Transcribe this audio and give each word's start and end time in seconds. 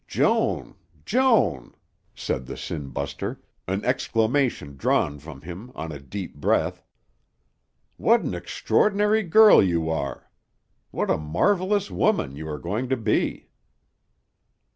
"Joan! 0.07 0.73
Joan!" 1.05 1.75
said 2.15 2.47
the 2.47 2.57
"sin 2.57 2.89
buster," 2.89 3.39
an 3.67 3.85
exclamation 3.85 4.75
drawn 4.75 5.19
from 5.19 5.41
him 5.41 5.71
on 5.75 5.91
a 5.91 5.99
deep 5.99 6.33
breath, 6.33 6.81
"what 7.97 8.21
an 8.21 8.33
extraordinary 8.33 9.21
girl 9.21 9.61
you 9.61 9.91
are! 9.91 10.31
What 10.89 11.11
a 11.11 11.17
marvelous 11.19 11.91
woman 11.91 12.35
you 12.35 12.47
are 12.47 12.57
going 12.57 12.89
to 12.89 12.97
be!" 12.97 13.51